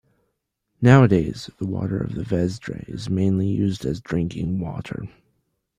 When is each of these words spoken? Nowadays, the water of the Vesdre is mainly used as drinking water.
Nowadays, 0.81 1.51
the 1.59 1.67
water 1.67 1.99
of 1.99 2.15
the 2.15 2.23
Vesdre 2.23 2.89
is 2.89 3.07
mainly 3.07 3.45
used 3.47 3.85
as 3.85 4.01
drinking 4.01 4.59
water. 4.59 5.03